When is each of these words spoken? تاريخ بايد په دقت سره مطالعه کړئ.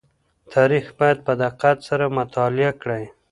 تاريخ 0.53 0.85
بايد 0.99 1.17
په 1.25 1.33
دقت 1.43 1.77
سره 1.89 2.05
مطالعه 2.19 2.71
کړئ. 2.81 3.03